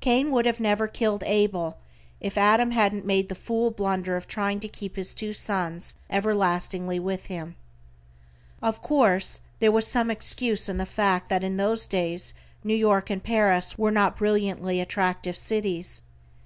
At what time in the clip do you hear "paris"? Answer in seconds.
13.22-13.76